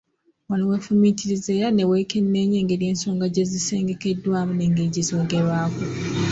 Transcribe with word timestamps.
Wano 0.49 0.63
weefumiitiriza 0.69 1.49
era 1.57 1.67
ne 1.71 1.83
weekenneenya 1.89 2.57
engeri 2.61 2.85
ensonga 2.91 3.25
gye 3.33 3.43
zisengekeddwamu 3.51 4.51
n’engeri 4.55 4.89
gye 4.93 5.03
zoogerwako. 5.07 5.83